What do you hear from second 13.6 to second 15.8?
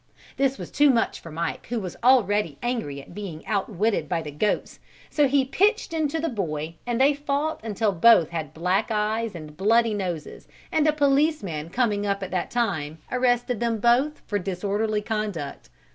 both for disorderly conduct.